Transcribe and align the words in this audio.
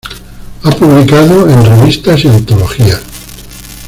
Ha 0.63 0.71
publicado 0.71 1.47
en 1.47 1.63
revistas 1.63 2.25
y 2.25 2.27
antologías. 2.29 3.03